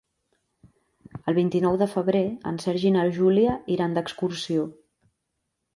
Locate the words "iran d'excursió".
3.79-4.71